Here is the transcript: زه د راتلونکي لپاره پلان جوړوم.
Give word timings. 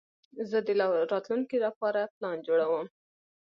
زه 0.49 0.57
د 0.65 0.69
راتلونکي 1.13 1.57
لپاره 1.65 2.11
پلان 2.15 2.37
جوړوم. 2.47 2.85